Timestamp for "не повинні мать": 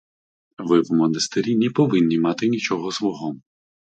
1.57-2.41